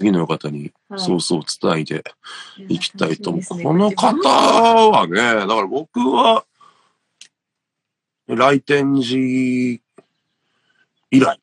[0.00, 2.02] 次の方に、はいそうそう伝えて
[2.68, 3.42] いきたいと思う。
[3.42, 6.44] 楽しみですねこの方はね、だから僕は、
[8.26, 9.82] 来店時
[11.10, 11.38] 以来。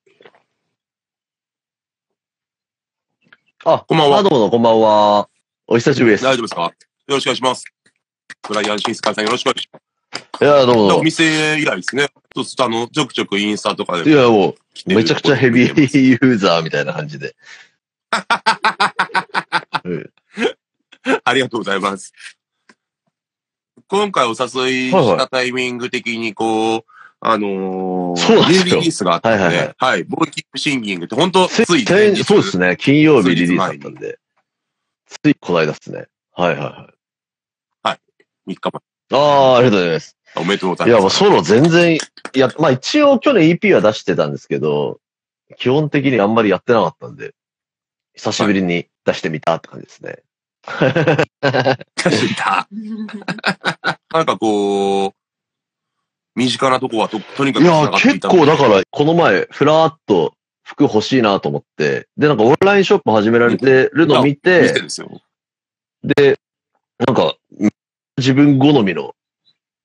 [3.64, 5.30] あ、こんばんはあどうもこんばんは。
[5.68, 6.22] お久しぶりです。
[6.22, 6.62] い大丈夫ですか？
[6.64, 6.72] よ
[7.10, 7.66] ろしくお願いします。
[8.48, 10.44] ブライアン・シンスカイさんよろしくお願いします。
[10.44, 11.04] や、どうもどうおも。
[11.04, 12.08] 店以来ですね。
[12.08, 14.56] ちょっとあの、ちょくちょくインスタとかでいや、もう、
[14.94, 17.36] めちゃくちゃヘビーユーザーみたいな感じで。
[19.84, 20.12] うん
[21.24, 22.14] ありがとうございます。
[23.88, 26.84] 今回お誘いしたタイミング的に、こう、
[27.20, 32.78] あのー、そうなんですよニューリリースがあったので、ははいいはいボーイキックシンギングって、本当ついて先日そうですね。
[32.78, 34.20] 金曜日リリースだったんで。
[35.08, 36.08] ついこの間ですね。
[36.34, 36.90] はいは
[37.84, 37.94] いは
[38.48, 38.52] い。
[38.52, 38.72] 3日
[39.14, 40.18] ああ、ありがとうございます。
[40.36, 40.44] 前。
[40.44, 41.24] おめでとうございや、います。
[41.24, 42.00] もうソロ全然、い
[42.34, 45.00] や、まあ一応去年 EP は出してたんですけど、
[45.58, 47.34] 基本的にあんまりやってなかったんで、
[48.18, 50.18] 久しぶりに出してみたって感じですね。
[50.68, 52.68] 知った。
[54.12, 55.12] なんかこう、
[56.36, 65.22] 身近なとこはと、とにかくいや、結構だから、この前、ふらーっと服欲しいなと思って、で、なんかオンラインショップ始められてるのを見て、見てですよ。
[66.04, 66.40] で、
[67.06, 67.36] なんか、
[68.18, 69.16] 自分好みの、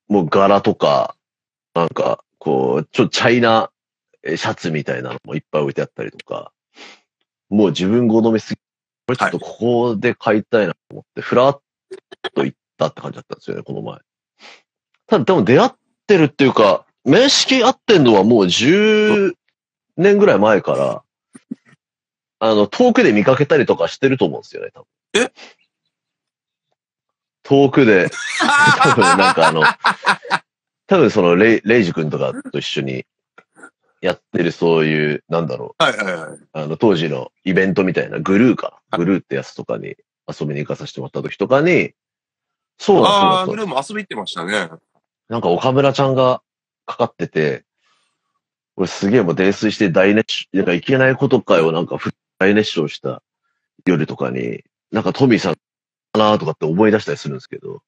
[0.09, 1.17] もう柄とか、
[1.75, 3.71] なんか、こう、ちょっとチャイナ
[4.23, 6.52] えシャツみたいなのもいっぱい置いてあったりとか、
[7.53, 8.61] もう自分好みすぎ、
[9.07, 11.61] これちょっとここで買いたいなと思って、ふらっ
[12.35, 13.99] と行ったって感じだったんですよね、この前。
[15.07, 15.71] ただ、でも出会っ
[16.07, 19.35] てるっていうか、面識合ってんのはもう10
[19.99, 21.03] 年ぐらい前から、
[22.39, 24.87] あの、遠くで見かけたりとかしてると思うんですよね、多分。
[25.27, 25.33] え？
[27.43, 28.09] 遠くで、
[28.81, 29.63] 多分なんかあの、
[30.87, 33.05] 多分そのレイ、レイジ君とかと一緒に
[34.03, 36.31] やってるそういう、なんだろはいはいはい。
[36.33, 39.97] う、あの当時のイベントみたいなグルーか、はいグルーってやつとかに
[40.29, 41.93] 遊びに行かさせてもらった時とかに、
[42.79, 44.71] そうだああ、そうだグルーも遊び行ってましたね。
[45.29, 46.43] なんか岡村ちゃんが
[46.85, 47.65] かかってて、
[48.77, 53.23] 俺すげえもう泥酔して大熱唱、なんかいけないことかよ、なんかふ大熱唱した
[53.87, 55.61] 夜とかに、なんかトミーさんか
[56.19, 57.83] なとかって思い出したりするんですけど、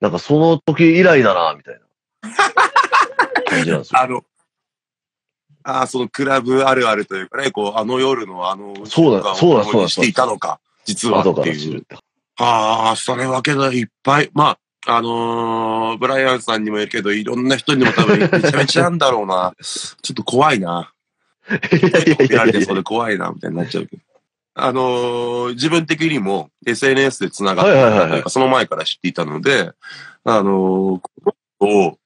[0.00, 1.80] なんかその時以来だな、みたいな
[3.50, 4.00] 感じなんですよ。
[4.00, 4.24] あの、
[5.64, 11.84] ああ、そのクラブあるあるというかね、こう、あの夜のあの、そうだそうだそうだしていたのか、実は後っていう。
[12.38, 14.30] ああ、それわけでいっぱい。
[14.32, 14.56] ま
[14.86, 19.52] あ、あのーブライアンさんにもいるけど、いろんな人にも多分 めちゃめちゃなんだろうな。
[19.60, 20.92] ちょっと怖いな。
[22.20, 24.02] 見られてそれ怖いな、みたいになっちゃうけど。
[24.54, 29.72] あのー自分的にも SNS で繋がってその前から知っていたので、
[30.24, 31.98] あのーを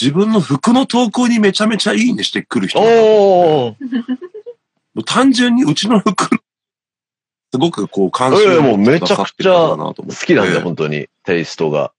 [0.00, 6.40] 自分の服の投稿にめちゃめちゃいいねしてくる人おー単純にうちの服、
[7.52, 11.92] すごくこう関心いやいやもうを持ってくださってる方だなと思って好きなんだよ、本当に、テイストが。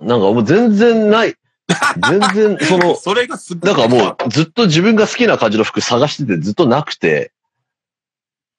[0.00, 1.34] なんかもう全然ない。
[2.10, 3.56] 全然、その、それがす。
[3.56, 7.32] なんかもうずっと自分が好きな感じの服探しててずっとなくて、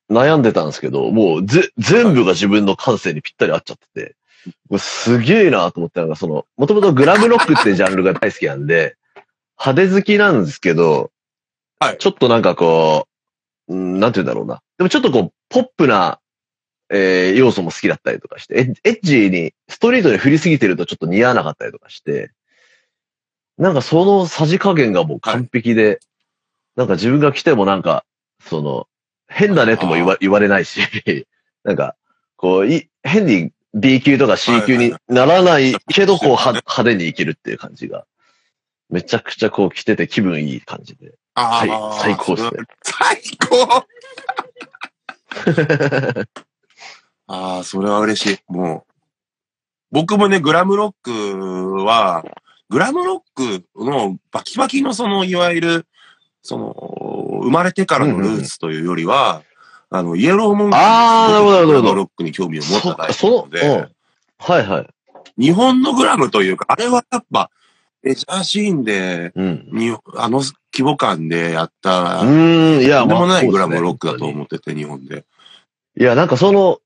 [0.09, 4.16] 悩んでたんですけど、もうぜ、全部が自分の感性にぴったり合っちゃってて、
[4.78, 8.95] すげえなと思って、なんかその、もともとグラムロックってジャンルが大好きなんで、
[9.59, 11.11] 派手好きなんですけど、
[11.79, 11.97] はい。
[11.97, 13.07] ちょっとなんかこ
[13.67, 14.61] う、うんなんて言うんだろうな。
[14.78, 16.19] でもちょっとこう、ポップな、
[16.89, 22.31] えー要素も好きだったりとかして、エッジに、ストリートに振りすぎてるとちょっと似合わなかったりとかして、
[23.57, 26.00] なんかそのさじ加減がもう完璧で、
[26.75, 28.05] なんか自分が来てもなんか、
[28.41, 28.88] その、
[29.28, 30.81] 変だねとも言わ言われないし、
[31.63, 31.95] なんか、
[32.35, 38.05] こう、い変に B 級とか C 級にならないけど、こう、は派手にいけるっていう感じが、
[38.89, 41.15] めちゃくちゃこう来てて気分いい感じで。
[41.33, 42.49] あー最最高っすね
[42.81, 43.85] 最高
[47.27, 48.39] ああ、それは嬉しい。
[48.47, 48.93] もう。
[49.91, 52.23] 僕もね、グラムロックは、
[52.69, 55.87] グラムロックのバキバキのその、いわゆる、
[56.41, 56.73] その、
[57.41, 59.43] 生まれてからのルーツというよりは、
[59.97, 63.89] あの、イエローモンキーあーなるほどなるほどロックに興味を持ったタイプなのそそのうんで、
[64.37, 64.87] はいはい。
[65.37, 67.49] 日本のグラムというか、あれはやっぱ、
[68.03, 69.69] メジャーシーンで、うん。
[69.71, 70.41] にあの
[70.73, 75.25] 規模感でやった、うーん、いや、とんでもないグラムまあロックだと思ってて、日本で。
[75.97, 76.79] いや、なんかその、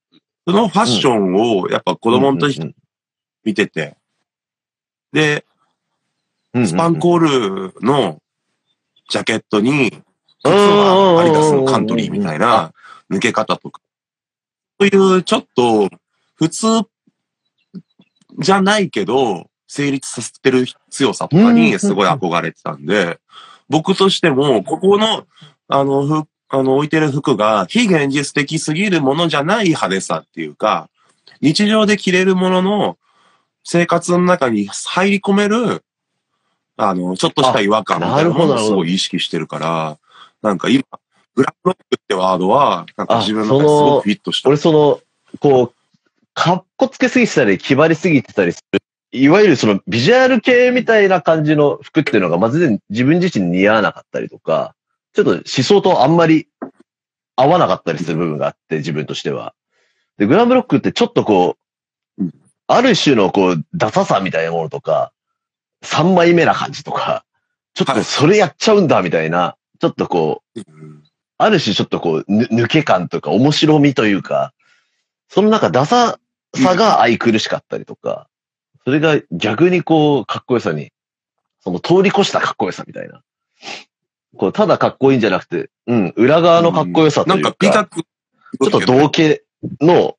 [0.47, 2.75] そのファッションを、やっぱ子供の時うん
[3.43, 3.95] 見てて、
[5.13, 5.45] で、
[6.53, 7.19] スパンコー
[7.71, 8.21] ルの
[9.09, 10.03] ジャケットに、うん
[10.41, 12.71] 実はアリダスのカントリーみたいな
[13.11, 13.81] 抜け方とか、
[14.79, 15.89] そういうちょっと
[16.35, 16.67] 普通
[18.39, 23.19] じゃないけど、成立させてる強さとかにすごい憧れてたんで、
[23.69, 25.27] 僕としても、ここの、
[25.67, 30.89] あの、ふあの、置いてる服が非現実的すぎるものじゃない派手さっていうか、
[31.41, 32.97] 日常で着れるものの
[33.63, 35.83] 生活の中に入り込める、
[36.75, 39.97] あの、ちょっとした違和感みたいなものをすごい意識してるから、
[40.41, 40.83] なんか今、
[41.39, 44.49] グラフロックってワードは、なんか自分の中ですごくフィットした。
[44.49, 44.99] 俺その、
[45.39, 45.75] こう、
[46.33, 48.81] かっこつけすぎてたり、決まりすぎてたりする。
[49.11, 54.75] いわゆるそのビジュアル系みたいな感じの服っていうのが、まず自分自身に似合わなかったりとか、
[55.13, 56.49] ちょっと思想とあんまり
[57.37, 59.53] 合わなかったりする部分があって、自分としては。
[60.17, 61.55] で、グラムロックってちょっとこ
[62.17, 62.33] ううん、
[62.67, 65.13] ある種のこう、ダサさみたいなものとか、
[65.83, 67.23] 三枚目な感じとか、
[67.73, 70.98] ちょっとそれやっちゃうんだみたいな、ちょっとこう、うん
[71.39, 74.53] ある種ちょっとこう、ぬ抜け感とか面白みというか、
[75.29, 76.19] そのなんかダサ
[76.53, 78.27] さが愛くるしかったりとか、
[78.83, 80.91] それが逆にこう、かっこよさに、
[81.61, 83.21] その通り越したかっこよさみたいな。
[84.35, 88.01] こう、ただかっこいいんじゃなくて、うん、裏側のかっこよさとないんうか、か美学。
[88.01, 89.43] ちょっと同系
[89.79, 90.17] の、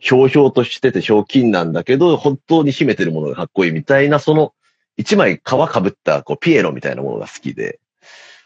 [0.00, 4.54] ひょうひょうとしててひょうきんなんだけど、本当に秘めてるものがかっこいいみたいな、その、
[4.96, 7.78] 一枚皮かぶった、こう、ピエロみたいなものが好きで、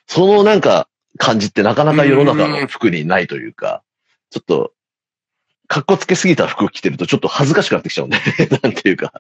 [0.07, 3.83] そのなんか、感じってなかなか世の中の服にないというか、
[4.31, 4.73] ちょっと、
[5.69, 8.19] かっこつけすぎた服を着てるとちょっと恥ずかしくなってきちゃうんで、
[8.63, 9.13] なんていうか、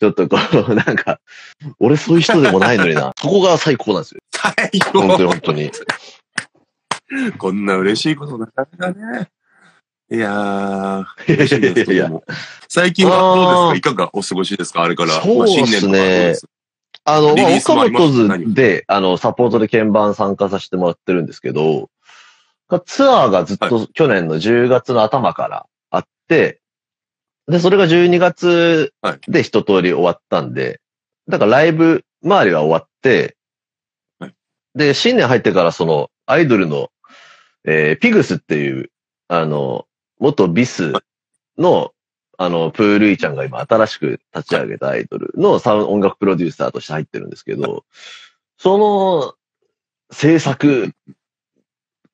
[0.00, 0.38] ちょっとこ
[0.68, 1.20] う、なんか、
[1.78, 4.20] 俺そういう人でもないのにな、 そこが最高なんですよ。
[4.32, 4.54] 最
[4.92, 5.26] 本当に高。
[5.28, 5.70] 本当に。
[7.38, 9.28] こんな嬉しいことなかなかね。
[10.10, 11.04] いやー、
[11.34, 12.20] いやいですいやいや。
[12.68, 13.90] 最近はどうですか？
[13.92, 14.82] いかがお過ごしですか？
[14.82, 15.20] あれから。
[15.22, 16.57] そうっすねま
[17.04, 21.90] あの、まあ、岡本図で、あの、サポートで鍵盤参加させてもらってるんですけど、
[22.84, 26.60] ツアーがずっと去年の10月の頭からあって、
[27.46, 28.92] で、それが12月
[29.26, 30.80] で一通り終わったんで、
[31.28, 33.36] だからライブ周りは終わって、
[34.18, 34.34] はい。
[34.74, 36.90] で、新年入ってからその、アイドルの、
[37.64, 38.90] えーピグスっていう、
[39.28, 39.86] あの、
[40.18, 40.92] 元ビス
[41.56, 41.92] の、
[42.40, 47.84] あの、プールイちゃんが今新しく立ち上げたアイドルのサウン音楽プロデューサーとして入ってるんですけど、
[48.56, 49.34] その
[50.12, 50.92] 制作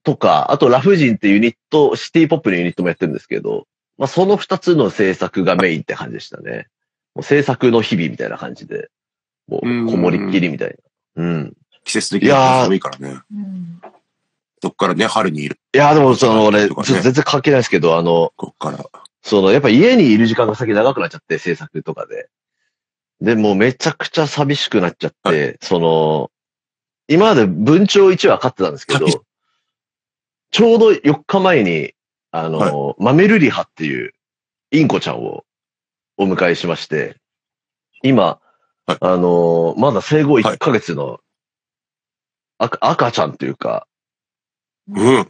[0.03, 3.67] とか、あとラフジンってユニット、シティポップのユニットもやってるんですけど、
[3.99, 6.69] まあその二つの制作がメインって感じでしたね。
[7.15, 8.88] もう制作の日々みたいな感じで、
[9.47, 9.67] もうこ
[9.99, 10.76] もりっきりみたい
[11.17, 11.23] な。
[11.23, 11.56] うん。
[11.85, 13.21] 季節的な感じもいいからね。
[13.31, 13.81] うん
[14.62, 15.59] そっからね、春にいる。
[15.75, 18.79] いや、でもその俺、ねっと全然関係ないですけど、あの、こっから。
[19.25, 22.29] その、やっぱ家にいる時間が先長くなっちゃって、制作とかで。
[23.23, 26.31] で、もうめちゃくちゃ寂しくなっちゃって、はその、
[27.09, 29.06] 今まで文鳥1話飼ってたんですけど
[30.50, 31.94] ちょうど4日前に、
[32.32, 34.12] あの、マメルリハっていう
[34.71, 35.44] インコちゃんを
[36.19, 37.17] お迎えしまして、
[38.03, 38.41] 今、
[38.87, 38.99] はい。
[39.00, 40.59] あの、まだ生後1はい。
[40.59, 41.21] ヶ月の
[42.59, 43.87] 赤赤ちゃんっていうか、
[44.88, 45.26] うん。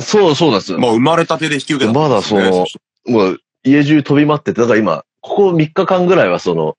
[0.00, 0.78] そうそうなんですよ。
[0.78, 2.40] もう生まれたてで引き受けたんですね。
[2.40, 2.66] まだその
[3.06, 6.76] もう家中飛び回ってて、だから今、ここ3日間ぐらいはその、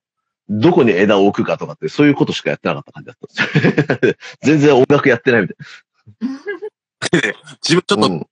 [0.48, 4.14] どこに枝を置くかとかって、そういうことしかやってなかった感じだったんですよ。
[4.42, 5.56] 全然音楽やってないみたい
[7.62, 8.08] 自分ちょっな。
[8.08, 8.26] とうん、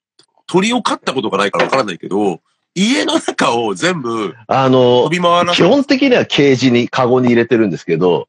[0.47, 2.41] 鳥を飼ったことがないからわからないけど、
[2.75, 8.29] 家の中を全部あの飛、び回ら基本的にはケージに、カゴに入れてるんですけど、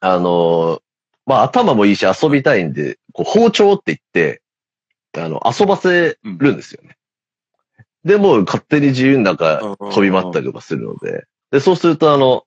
[0.00, 0.80] あの、
[1.26, 4.42] まあ頭もいいし遊びたいんで、こう包丁って言って、
[5.22, 6.96] あの、遊ばせるんですよね。
[8.04, 11.24] で、もう勝手に自由の中飛び回ったりとかするので。
[11.50, 12.44] で、そうすると、あの、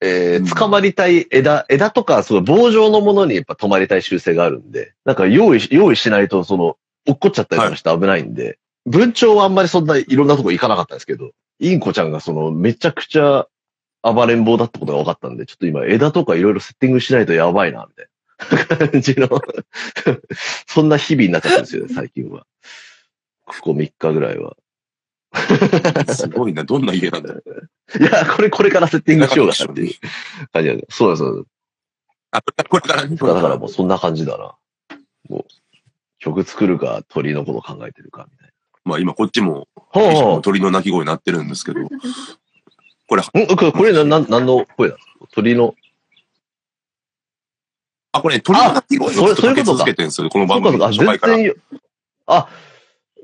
[0.00, 0.46] えうん。
[0.46, 6.76] ー、捕まりたい枝、枝とか、その棒状のものにやっぱ止まりたい習性があるんで、なんか用意し、用意しないと、その、
[7.06, 13.46] 落っこっちゃったりとかして危ないんで、文鳥はあんまりそんないろんなとこ行かなかったんですけど、インコちゃんがその、めちゃくちゃ
[14.02, 18.11] 暴れん坊だってことが分かったんで、ちょっと今枝とかいろいろセッティングしないとやばいな、みたいな
[18.90, 19.28] 感じの、
[20.66, 22.46] そんな日々になっちゃったんですよね、最近は。
[23.44, 24.56] ここ3日ぐらいは。
[26.14, 26.64] すごいな。
[26.64, 27.32] どんな家なんだ？
[27.32, 27.42] よ。
[27.98, 29.94] いや、これ、これからセッティングしようかなっていう
[30.52, 30.82] 感じだね。
[30.90, 31.46] そうだそう
[32.30, 33.16] あ、これからね。
[33.16, 33.26] だ。
[33.34, 34.54] だからもうそんな感じだな。
[35.28, 35.44] もう、
[36.18, 38.52] 曲作るか鳥のこと考えてるかみたい
[38.84, 40.02] まあ今こっちもな。
[40.02, 41.80] は鳥の鳴き声鳴ってるんですけど、
[43.08, 43.46] これ、あ、ん？
[43.56, 45.12] これ、これな、なん、なんの声なんですか？
[45.34, 45.74] 鳥の。
[48.12, 50.28] あ、これ、鳥の鳴き声をずっと続けてるんですよ。
[50.28, 51.36] この番組の初回から。
[51.36, 51.54] 全然、
[52.26, 52.48] あ、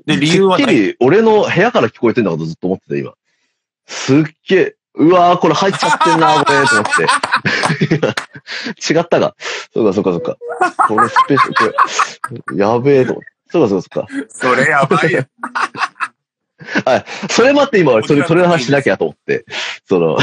[0.07, 3.13] で、理由はてっきり俺の部屋から聞こえてんだことずっと思ってた、今。
[3.85, 6.85] すっげえ、うわーこれ入っちゃってんな、これ、と思っ
[7.95, 8.13] て。
[8.93, 9.35] 違ったが。
[9.71, 10.37] そうか、そうか、そうか。
[10.87, 11.53] これスペシャル、
[12.43, 13.29] これ、やべえと思って。
[13.51, 14.27] そうか、そうか、そうか。
[14.29, 15.23] それやばいよ。
[17.29, 19.45] それ待って今俺、それ、それの話しなきゃと思って。
[19.87, 20.17] その、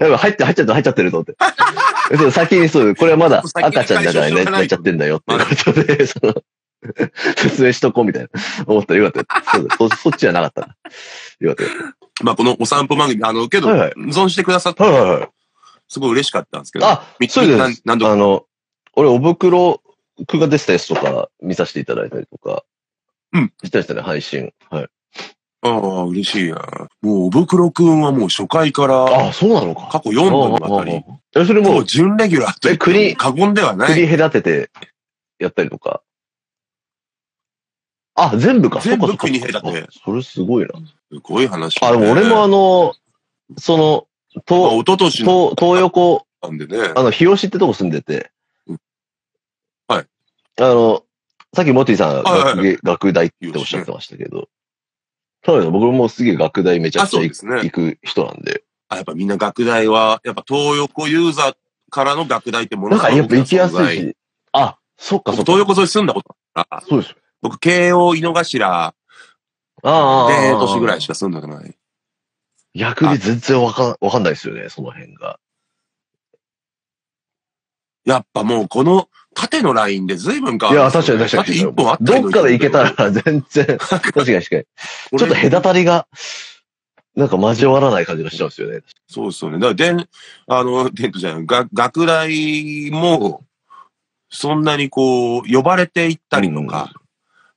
[0.00, 1.36] やばい入って、入っちゃった、入っちゃってると思って。
[2.30, 6.34] 先にそう、これはまだ赤ちゃんだからね、泣いちゃってんだよってことで、 その、
[7.36, 8.28] 説明しとこうみたいな
[8.66, 9.44] 思ったらよかったよ。
[9.52, 10.76] そうだそ、そっちじゃなかったな。
[11.40, 11.94] よかったよ。
[12.22, 15.28] まあ、このお散歩番組、あの、けど、はいはい存じてくださって、はいはいはい。
[15.88, 16.86] すごい嬉しかったんですけど。
[16.86, 18.44] あ、みそうですなん何度かあの、
[18.94, 19.82] 俺、お袋
[20.26, 22.64] くが出てたやつとか見させていただいたりとか、
[23.32, 23.52] うん。
[23.64, 24.52] してましたね、配信。
[24.70, 24.86] はい。
[25.64, 26.56] ああ、嬉しいな。
[27.00, 29.88] もう、おぶくろくんはもう初回から、あ、そうなのか。
[29.90, 31.02] 過去4度にわたり、
[31.34, 33.94] え、それももう、準レギュラーとえ国過言ではない。
[33.94, 34.70] 国隔てて
[35.38, 36.02] やったりとか？
[38.14, 38.80] あ、全部か。
[38.80, 40.74] 全部そっかそっか国隔てあそれすごいな。
[41.10, 42.94] すごい話、あ、でも俺もあの、
[43.56, 46.92] その、まあ、東、一昨年の東、東横、なんでね。
[46.94, 48.30] あの、日吉ってとこ住んでて、
[48.66, 48.78] うん
[49.88, 50.06] はい。
[50.60, 51.02] あの、
[51.54, 54.48] さっきモティさんがはいはい学大っておっしゃってましたけど、
[55.44, 61.54] そうです僕もすげえ学大めちゃくちゃ行あそうですね行く人なんで、あ、やっぱみんな学大は、やっぱ東横ユーザー
[61.90, 64.16] からの学大ってものなんかやっぱ行きやすいし、
[64.52, 65.52] あ、そっかそっか。
[65.52, 67.16] 僕東横沿い住んだことあるそうですよ。
[67.42, 68.94] 僕、慶応井の頭。
[69.82, 69.90] で、
[70.58, 71.76] 年ぐらいしか住んだことない。
[72.74, 75.38] 逆に全然わかん、わかんないですよね、その辺が。
[78.04, 81.44] やっぱもうこの縦のラインで随分変わるいや、確かに確かに。
[81.44, 84.40] 縦一本あったどっかで行けたら全然、 確かに確かに。
[84.42, 86.06] ちょっと隔たりが、
[87.16, 88.80] なんか交わらない感じがしちゃうんですよね。
[89.06, 89.58] そうですよね。
[89.58, 90.08] だから、でん、
[90.48, 93.44] あの、テントじゃない、が学大も、
[94.30, 96.92] そんなにこう、呼ばれていったりとか、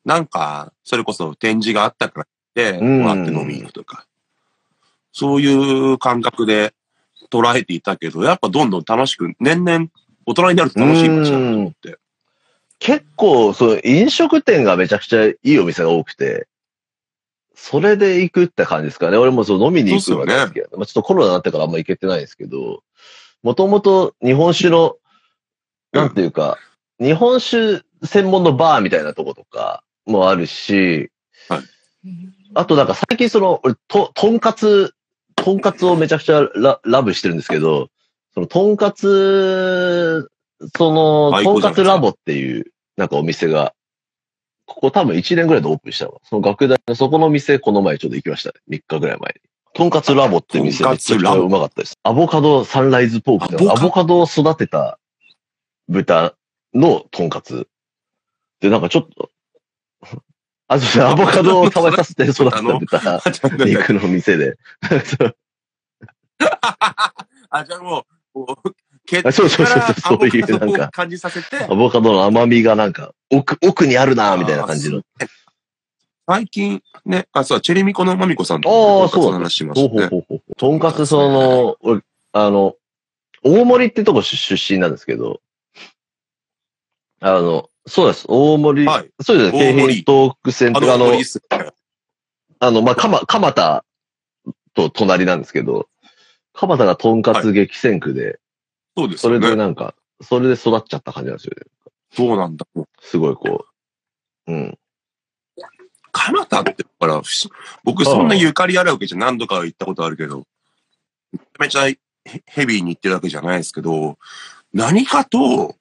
[0.06, 4.06] なんか、それこそ展示があったからって、うんこうやって飲みに行くとか、
[5.12, 6.74] そういう感覚で
[7.32, 9.88] 捉えていたけど、やっぱどんどん楽しく、年々
[10.28, 11.98] 大人になると楽しい街だなと思って。
[12.80, 16.48] 結構、その飲食店がめちゃくちゃいいお店が多くて、
[17.56, 19.18] それで行くって感じですかね。
[19.18, 22.84] 俺もそう飲みに行くのが大好きまあちょっとコロナになってからあんま行けてないですけど、
[23.42, 24.98] もともと日本酒の、
[25.94, 26.60] なんていうか、
[27.00, 31.10] 日本酒専門のバーみたいなとことかもあるし、
[32.54, 34.94] あとなんか最近その、俺、と、とんかつ、
[35.36, 37.90] とんかつをめちゃくちゃララブしてるんですけど、
[38.38, 40.30] そのとんかつ、
[40.78, 42.66] その、最とんかかつラボっていう、
[42.96, 43.74] なんかお店が、
[44.68, 46.22] ここ多分1年ぐらいでオープンしたの。
[46.24, 48.60] その学大のそこの店、この前ちょっと行きましたね。
[48.70, 49.50] 3日ぐらい前に。
[49.74, 51.98] とんかつラボって店めちゃくちゃうまかったです。
[52.04, 54.20] アボカドサンライズポークアボカド？
[54.20, 55.00] を育てた
[55.88, 56.36] 豚
[56.76, 57.68] のとんかつ。
[58.60, 59.32] で、なんかちょっと、
[60.70, 63.20] あ、そうアボカドを食べさせて育てた豚。
[63.66, 64.60] 肉の店で。
[67.50, 68.04] あ、じゃあもう、
[69.08, 69.78] そうそうそうそ
[70.16, 75.02] うそういうなんか感じさせてア、ボカドの甘みがなんか、奥、奥にあるなみたいな感じの。
[76.28, 80.08] 最近ね、あ、そう、チェリミコのマミコさんとああそう話しましたね。
[80.08, 80.56] ほうほうほうほう。
[80.58, 82.02] とんかつ、その、俺
[82.34, 82.76] あの、
[83.44, 85.40] 大森ってとこ出出身なんですけど、
[87.22, 88.26] あの、そうです。
[88.28, 89.10] 大森、はい。
[89.22, 89.60] そうですね。
[89.60, 91.14] 京浜東北線っていうかあの
[92.60, 93.86] あの、まあ、かま、蒲田
[94.74, 95.88] と隣なんですけど、
[96.58, 98.40] 蒲田がとんかつ激戦区で、
[98.96, 99.50] それそうですよね。
[99.52, 101.68] でなんか、それで育っちゃった感じなんですよね。
[102.12, 102.66] そうなんだ。
[103.00, 103.66] すごいこ
[104.48, 104.52] う。
[104.52, 104.78] うん。
[106.12, 107.22] 蒲田って、ほら、
[107.84, 110.48] 僕そんなゆかりあるわけじゃ何度かは行ったことあるけど、
[111.60, 114.18] めちゃめちゃヘヘビーに行ってるわけじゃないですけど、
[114.74, 115.76] 何かと、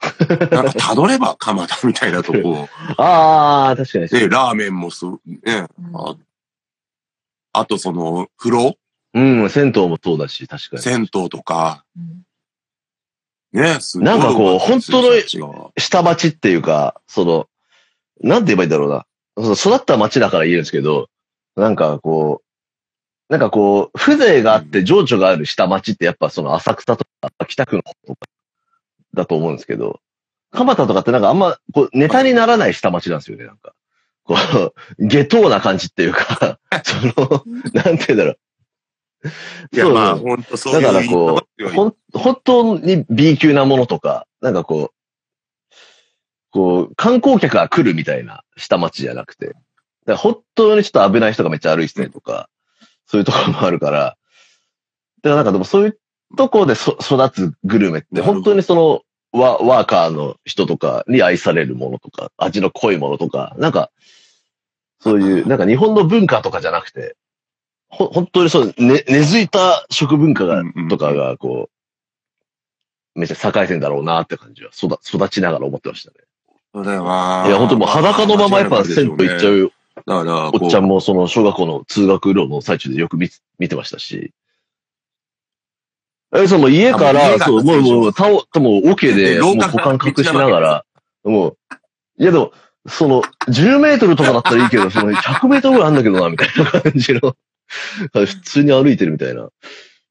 [0.50, 4.08] なんか辿れば蒲田みたいなとこ、 ああ、確かに。
[4.08, 6.16] で、ラーメンもそう、ね、あ
[7.54, 8.76] あとその、風呂
[9.16, 10.82] うん、銭湯もそうだし、確かに。
[10.82, 11.84] 銭湯とか、
[13.50, 17.48] ね、すごいなんかこう本当の下町っていうか、その、
[18.20, 19.06] なんて言えばいいんだろうな。
[19.54, 21.08] その育った町だから言えるんですけど、
[21.56, 28.26] なんかこう、なんかこう、風情があって情緒がある下町ってやっぱその浅草とか北区の方とか
[29.14, 30.00] だと思うんですけど、
[30.50, 33.72] 蒲田とかってなんかあんまこうネタにならない下町なんですよね、なんか。
[34.24, 34.36] こ
[34.98, 37.42] う、下等な感じっていうか、 その、
[37.72, 38.38] なんて言うんだろう。
[39.72, 45.70] いや、まあ、本当そういうだからこう、ほん、本当に B 級なものとか、なんかこう、
[46.50, 49.60] こう、観光客が来るみたいな下町じゃなくて、だか
[50.06, 52.48] ら本当にちょっと危ない人がめっちゃ歩いてたりとか、
[53.06, 54.16] そういうところもあるから、
[55.22, 55.98] だからなんかでもそういう
[56.36, 63.90] ところでそ育つグルメって、本当にその、ワワーカーの人とかに愛されるものとか、味の濃いものとか、なんか、
[65.00, 67.16] そういう、なんか日本の文化とかじゃなくて、
[67.96, 71.70] ほ、本当にそう、ね、根付いた食文化がとかが、こ
[73.14, 76.16] う、めっちゃ栄えてんだろうなって感じは、育、育ちながら思ってましたね。
[76.74, 77.44] それは。
[77.46, 79.54] いや、本当もう裸のままやっぱ銭湯行っちゃう。
[79.54, 79.72] う
[80.04, 84.32] だから、おっちゃんもその小学校の通学路の最中でよく見つ見てましたし、
[86.34, 90.84] え、そう、もう家から、そう、もう、もう、タオ、ともう、オケで、もう股間隠しながら、
[91.24, 91.58] もう、
[92.18, 92.52] いやでも、
[92.86, 97.36] その、10メートルとかだったらいいけど、その、100メートルぐらいあんだけどな、みたいな感じの、
[98.12, 99.42] 普通に歩いてるみたいな。
[99.42, 99.52] う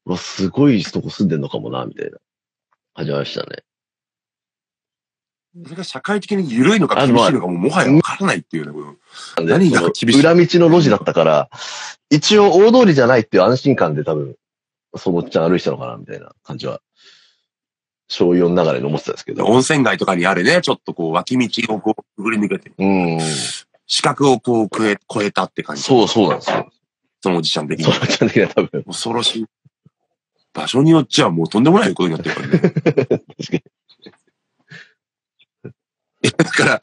[0.04, 2.18] わ、すごいとこ住んでんのかもな、みたいな。
[2.94, 3.62] 始まりましたね。
[5.64, 8.96] それが社会的に緩いのか厳しいのかももはやわからないっていうね。
[9.42, 11.48] 何が厳しい裏道の路地だったから、
[12.10, 14.36] 一応大通りじゃないっていう安心感で多分、
[14.96, 16.80] そのおっちゃん歩いてたのかな、みたいな感じは、
[18.08, 19.46] 小4ながらに思ってたんですけど。
[19.46, 23.18] 温泉街とかにあるね、ちょっとこう脇道をこうくぐり抜けて、うん。
[23.86, 25.82] 視覚をこう越え、越えたって感じ。
[25.82, 26.70] そうそうなんですよ。
[27.20, 27.90] そのおじちゃん的にそ。
[27.90, 29.46] のおっちゃん的には多分、恐ろしい。
[30.52, 32.58] 場所によっちゃもうとんでもないことになってるからね。
[33.36, 33.60] 確か
[36.22, 36.32] に。
[36.32, 36.82] だから、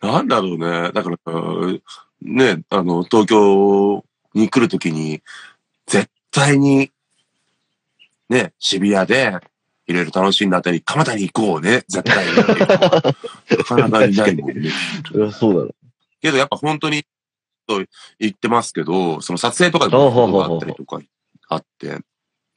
[0.00, 0.92] なんだろうね。
[0.92, 1.16] だから、
[2.22, 5.22] ね、あの、東京に来るときに、
[5.86, 6.92] 絶対に、
[8.28, 9.40] ね、渋谷で、
[9.86, 12.32] いろいろ楽しんだあたり、蒲田に行こうね、絶対に。
[13.58, 14.70] なかなかいないもんね。
[15.32, 15.74] そうだろ
[16.20, 17.04] けどやっぱ本当に、
[17.68, 17.84] と
[18.18, 20.98] 言ってますけど、その撮影とかでもことがあったりとか
[21.48, 21.98] あって、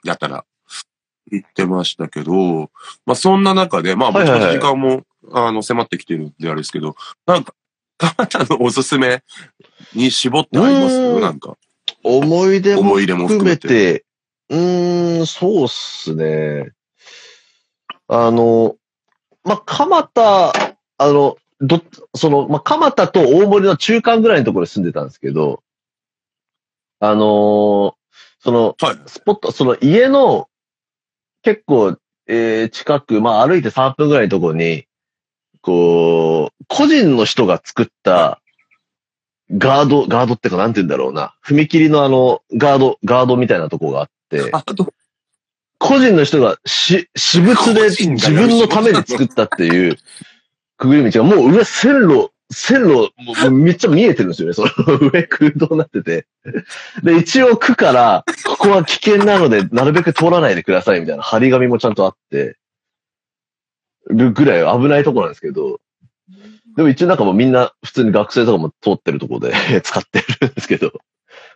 [0.03, 0.45] やったら、
[1.29, 2.71] 言ってましたけど、
[3.05, 6.95] まあそんな中で、まあもちろん時間も、あの、迫ってきてるんであれですけど、
[7.27, 7.53] なんか、
[7.97, 9.21] 蒲田のおすすめ
[9.93, 10.95] に絞ってあります？
[10.97, 11.21] うん。
[11.21, 11.57] なんか、
[12.03, 13.57] 思い出も思い入れも含め。
[13.57, 14.05] て、
[14.49, 16.71] うーん、そうっすね。
[18.07, 18.75] あの、
[19.43, 20.53] まあ、蒲田、
[20.97, 21.81] あの、ど、
[22.15, 25.63] その、まあ、蒲田と大森の中間ぐらいのところに住んでたんですけど、
[26.99, 27.93] あのー
[28.43, 28.99] その、はい。
[29.05, 30.49] スポット、その家の
[31.43, 34.85] 結構、えー近く、まあ歩いて3分ぐらいのところに、
[35.61, 38.41] こう、個人の人が作った
[39.55, 41.35] ガード、ガードってかなんて言うんだろうな。
[41.45, 44.51] 踏切のあの、ガード、ガードみたいなとこがあって、
[45.77, 49.97] 個人の人がし、私物で自分のために作ったっていう、
[50.81, 54.53] くぐり道がもう上線路、線路、も うめっちゃ見えてるんですよね。
[54.53, 56.25] その上空洞になってて。
[57.03, 62.57] で、一応区から、ここは危険なので、なるべく通らないでくださいみたいな張り紙もちゃんとあって、
[64.09, 65.79] るぐらい危ないとこなんですけど、
[66.75, 70.91] でも一応なんかもうみんな普通に学生とかも通ってるとこで 使ってるんですけど、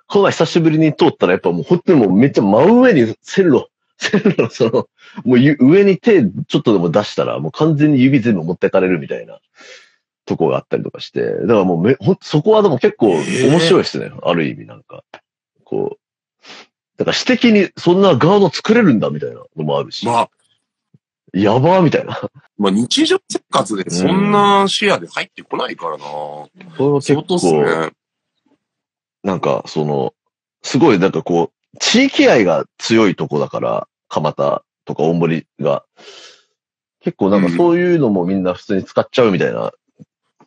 [0.06, 3.70] この前久しぶりに通ったらやっぱもう本当にもうめっちゃ真上に線路、
[4.52, 4.72] その、
[5.24, 9.40] もうゆ上に手ちょっとでも出したらもう完全に指全部持ってかれるみたいな
[10.26, 14.12] とこがあったりとかして、だからもうめ、ほそこはでも結構面白いですね。
[14.24, 15.04] ある意味なんか。
[15.64, 16.00] こう。
[16.98, 20.06] だから私的にそんなガード作れるんだみたいなのもあるし。
[20.06, 20.30] まあ、
[21.34, 22.20] やばーみたいな。
[22.58, 26.04] まあ日常生活でそんな視野で入ってこないからな。
[26.06, 27.92] これは結構、ね。
[29.24, 30.14] なんかその、
[30.64, 35.86] すごいなんかこう、地域愛が強いとこだから、蒲田とか大森が。
[37.02, 39.72] 結構なんかそういうのもみんな普通に使っちゃうみたいな、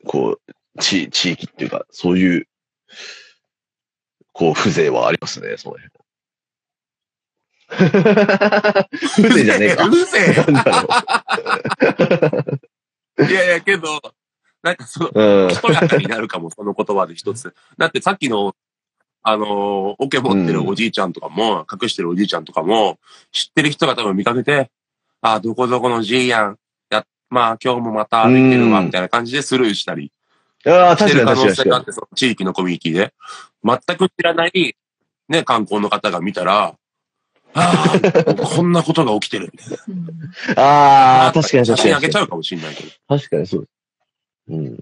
[0.07, 2.49] こう、地、地域っていうか、そういう、
[4.33, 5.93] こう、風情はありますね、その辺。
[7.69, 9.87] 風情じゃねえか。
[9.87, 10.83] うるせえよなんだ
[13.19, 14.01] ろいやいや、けど、
[14.63, 15.13] なんかその、う。
[15.15, 15.51] うん。
[15.51, 17.55] しとやかになるかも、その言葉で一つ。
[17.77, 18.55] だってさっきの、
[19.29, 19.49] あのー、
[19.99, 22.99] オケ持ってるおじいちゃんとかも、隠してるおじいちゃんとかも、
[23.33, 24.71] 知ってる人が多分見かけて、
[25.21, 26.59] あ、どこどこのじいやん、
[26.91, 30.13] や、まあ今日もまた歩いてるわ、うんみたいな感じでスルーしたり
[30.67, 33.15] ああ、確かに確かにがあって、その地域のコミュニティで、
[33.65, 34.77] 全く知らない、
[35.29, 36.75] ね、観光の方が見たら、
[37.55, 39.53] ああ、 こんなことが起きてる。
[40.57, 41.95] ああ、確かに写確かに。
[41.95, 42.91] 真あげちゃうかもしれないけど。
[43.09, 43.69] 確かにそう。
[44.49, 44.79] うん。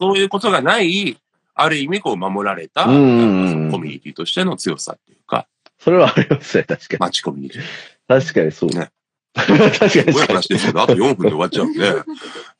[0.00, 1.18] そういうことがない、
[1.56, 6.98] ある意味こう守られた、コミュニティとしての強さっていうか、それはありますね、確かに。
[7.00, 7.62] 街コミュニティ。
[8.06, 8.70] 確かにそう。
[8.70, 8.90] ね。
[9.34, 11.86] 確かにすごい話ですけど、あと4分で終わっちゃうんで、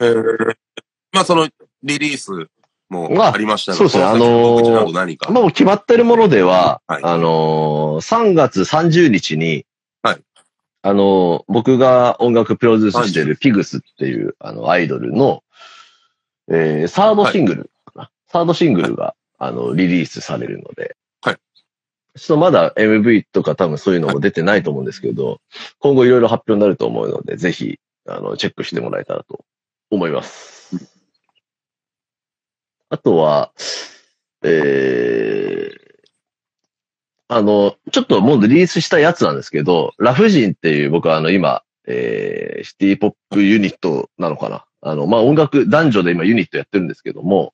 [0.00, 0.56] えー、
[1.12, 1.46] まあその
[1.82, 2.48] リリース
[2.88, 4.04] もありましたが、そうですね。
[4.04, 5.30] あのー。
[5.30, 7.02] もう決まってるものでは、はい。
[7.02, 9.66] あのー、3月30日に、
[10.02, 10.20] はい。
[10.80, 15.42] あのー、僕が音楽プロデュースしているピグスっていう、あの、アイドルの、
[16.48, 17.70] えー、サードシングル
[18.36, 21.36] サードシングルが、あの、リリースされるので、はい
[22.18, 25.38] ちょっとまだ MV とか多分そういうのも出てないと思うんですけど、
[25.78, 29.44] 今後いろいろ発表になると思うので、ぜひ、あの、チェックしてもらえたらと
[29.90, 30.76] 思います。
[32.88, 33.52] あとは、
[34.42, 35.78] えー、
[37.28, 44.64] あの、ちょっともうリリースしたやつなんですけど、ラフジンっていう僕はあの今、えー、シティポップユニットなのかな。
[44.82, 47.52] あの、まあ、音楽、男女で今ユニットやってるんですけども、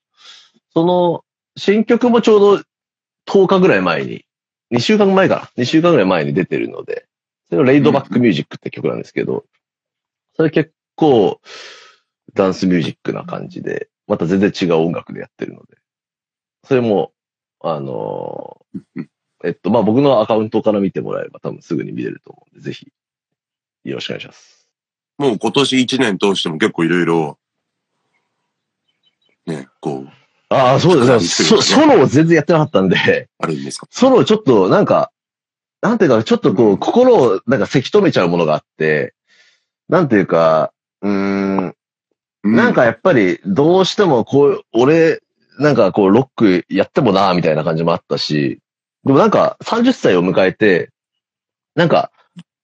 [0.74, 1.24] その、
[1.56, 2.62] 新曲もちょうど
[3.26, 4.24] 10日ぐらい前に、
[4.72, 7.06] 2週間前かな ?2 週間ぐらい前に出てるので、
[7.50, 9.44] それをレイドバックミュージックって曲なんですけど、
[10.34, 11.40] それ結構、
[12.34, 15.76] ダンスミュージックな感じで、また全然違う音楽でやってるので、
[16.64, 17.12] それも、
[17.60, 18.66] あの
[19.44, 22.88] えっと、まあ、僕のアカウントから見てもらえれば多分すぐに見れると思うんで、ぜひ、
[23.84, 24.68] よろしくお願いします。
[25.18, 27.38] もう今年1年通しても結構いろいろ、
[29.46, 30.21] ね、こう、
[30.52, 31.48] ああ、そうですね。
[31.48, 33.86] ソソロを全然やってなかったんで、あるんですか？
[33.90, 35.10] ソロちょっとなんか、
[35.80, 36.78] なんていうか、ちょっとこう、うん。
[36.78, 39.14] 心をなんかせき止めちゃうものがあって、
[39.88, 41.74] なんていうか、うーん、
[42.44, 45.20] なん、かやっぱりどうしてもこう、俺、
[45.58, 48.60] なんかこう、ロックやってもな、みたいな感じもあったし、
[49.04, 50.90] でもなんか30歳を迎えて、
[51.74, 52.10] なんか、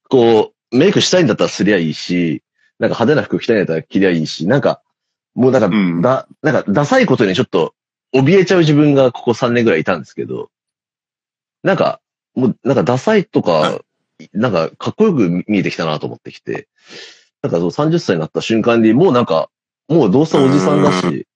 [0.08, 2.42] こう、メイクしたいんだったらすりゃいいし、
[2.78, 4.82] なんか派手な服着たいんだったら着りゃいいし、なんか、
[5.34, 6.00] もうなんか、うん。
[6.02, 7.74] だ、なんか、ダサいことにちょっと、
[8.12, 10.50] 怯えちゃう自分がここ3年ぐらいいたんですけど、
[11.62, 12.00] なんか、
[12.34, 13.84] もう、なんかダサいとはか、
[14.32, 16.68] なんか、かっこよく見えてきたなと思ってきて、
[17.42, 19.50] なんかそう30歳になった瞬間に、もうなんか、
[19.88, 21.26] もうどうせおじさんだうし、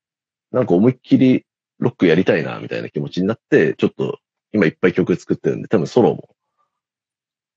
[0.50, 1.44] なんか思いっきり
[1.78, 4.18] ロックやりたいな、みたいな気持ちになって、ちょっと、
[4.52, 6.37] 今いっぱい曲作ってるんで、多分ソロも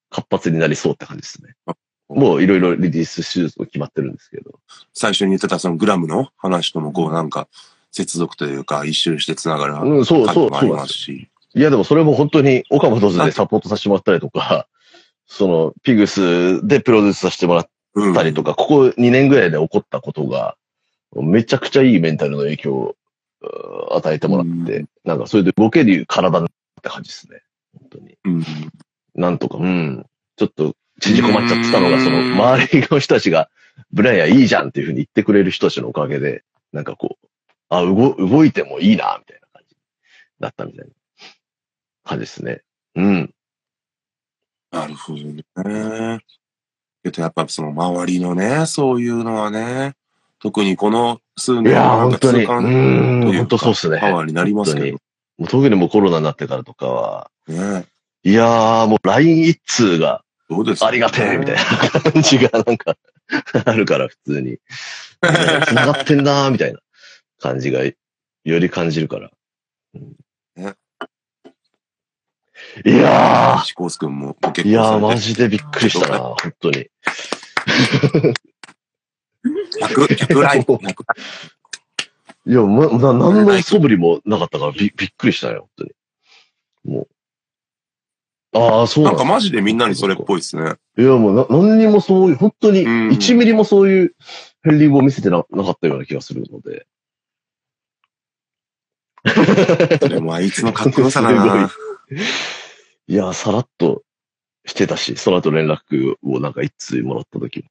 [0.09, 1.55] 活発になりそうって感じですね。
[2.07, 4.59] もういろいろリリース手術も決まってるんですけど。
[4.93, 7.47] 最初に言ってたそのグラムの話ともこうなんか、
[7.95, 11.29] 接続というか、一周してつながるうん、そう、そう、もありますし。
[11.55, 14.67] いや、でもそれも本当に岡本図でサポートさせてもらったりとか、
[15.27, 18.13] その、ピグスでプロデュースさせてもらっうん。
[18.13, 20.57] たりとか、ここ2年ぐらいで起こったことが、
[21.15, 22.95] めちゃくちゃいいメンタルの影響を
[23.41, 27.43] う与えてもらって、うんなんかそれで動ける体になった感じですね。
[27.79, 28.17] 本当に。
[28.25, 28.43] うん。
[29.13, 30.05] なんとか、うん。
[30.35, 33.49] ちょっと縮こまっちゃってたのが、うんその、周りの人たちが、
[33.91, 37.27] ブライアンいいじゃんっていうふうに言ってくれる人たちのおかげで、なんかこう、
[37.69, 39.75] あ、動、動いてもいいな、みたいな感じ
[40.39, 40.91] だったみたいな
[42.03, 42.61] 感じですね。
[42.95, 43.33] うん。
[44.71, 45.19] なるほど
[45.63, 46.19] ね。
[47.03, 49.93] けどやっぱその周りのね、そういうのはね、
[50.39, 54.97] 特にこの数年いやーなんかという本当そうっすねパワーになりますけ本ど。
[55.37, 57.85] もう特にもうコロナになってからとかは、ね。
[58.23, 60.87] いやーもう LINE 一通がどうですか？
[60.87, 62.95] ありがてえみたいな感じがなんか
[63.65, 64.57] あるから普通に。
[65.21, 66.79] 繋がってんなーみたいな
[67.45, 67.93] 感じがよ
[68.59, 69.31] り感じるから。
[72.85, 76.87] いやシコース君もいやーマジでびっくりしたな、本当に。
[79.81, 80.61] 100、100ライン。
[80.65, 81.03] 100
[82.47, 85.87] いや、ま、な、何の素振りもなかったからびびっくりしたよ、本
[86.83, 86.95] 当に。
[86.95, 87.07] もう。
[88.57, 90.75] ああ、そうなんだかマジでみんなにそれっぽいですね。
[90.97, 94.15] いや、もうな、何にもそういう、本当に、うん1ミリもそういう
[94.63, 96.85] ヘンリングを見せてななかったような気がするので。
[100.01, 101.71] それもあいつのかっこよさだな。
[103.07, 104.03] いや、さらっと
[104.65, 107.65] してたし、その後連絡をなんか一通もらった時も、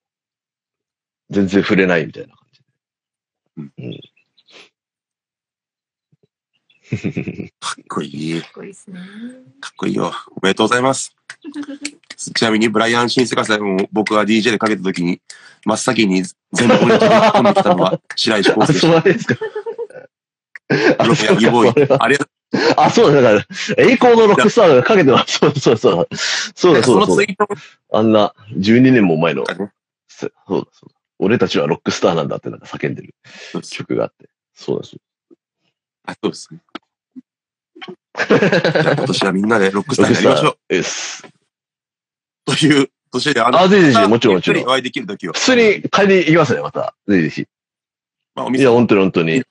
[1.30, 4.00] 全然触れないみたいな感じで。
[7.60, 8.40] かっこいい。
[8.42, 9.00] かっこいいですね。
[9.60, 10.12] かっこいいよ。
[10.36, 11.14] おめでとうございます。
[12.16, 15.20] ちなみに、ブライアン・シンセカさんも僕が DJ でかけた時に、
[15.64, 19.36] 真っ先に全部に飛び込んできたのは白石あ、康介でしそうですか。
[20.96, 21.04] た。
[21.04, 21.96] ロックヤギボーイ。
[21.98, 22.30] ありがと
[22.76, 23.46] あ、そうだ、だか
[23.78, 25.38] ら、栄光のロックスターがかけてます。
[25.38, 26.08] そうそうそう。
[26.54, 26.76] そうう。
[26.76, 27.06] だ、そうだ、そうだ。
[27.06, 27.48] そのツイート
[27.92, 30.66] あんな12年も前の、そうだ、そうだ。
[31.18, 33.14] 俺たちはロックスターなんだってなんか叫んでる
[33.70, 34.28] 曲があって。
[34.54, 34.96] そうです。
[36.06, 36.60] あそうですね。
[38.16, 40.56] じゃあ今年はみんなでロックスターになりましょう。
[40.68, 41.26] です。
[42.44, 45.32] という年で、ああぜひぜひもちろんもちろんお会いできる時は。
[45.32, 46.94] 普通に買いに行きますね、また。
[47.08, 47.46] ぜひぜひ。
[48.34, 49.42] まあ、お店いや、本当に本当に。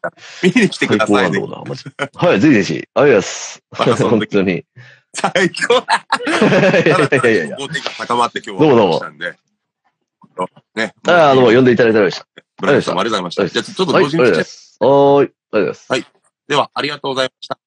[0.44, 1.92] 見に来てくださいんだろうな、マジで。
[2.14, 2.88] はい、ぜひぜひ。
[2.94, 3.32] ありがとう
[3.72, 4.10] ございます。
[4.10, 4.58] 本当に。
[4.58, 4.66] い
[5.14, 5.32] 最
[5.68, 6.06] 高だ。
[6.72, 7.58] やいやいやいやいや。
[7.98, 9.02] 高まって今日どうもどうも。
[10.76, 10.94] ね。
[11.08, 12.26] ああ、どうも呼んでいただいてありがとう
[12.60, 13.58] ブライアンさんもありがとうございました。
[13.60, 14.38] じゃあちょっと同時に来て。
[14.38, 15.86] はーい、ありがとうございます。
[15.92, 16.06] はい
[16.46, 17.58] では、ありがとうございました。